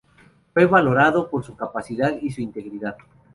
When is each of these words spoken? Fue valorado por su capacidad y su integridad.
Fue 0.51 0.65
valorado 0.65 1.29
por 1.29 1.43
su 1.45 1.55
capacidad 1.55 2.11
y 2.19 2.31
su 2.31 2.41
integridad. 2.41 2.97